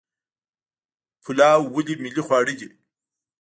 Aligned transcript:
پلاو 1.23 1.61
ولې 1.73 1.93
ملي 2.03 2.21
خواړه 2.27 2.53
دي؟ 2.59 2.67